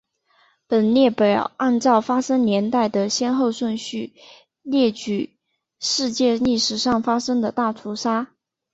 [0.65, 4.15] 本列表按照发生年代的先后顺序
[4.63, 5.37] 列举
[5.79, 8.33] 世界历史上发生的大屠杀。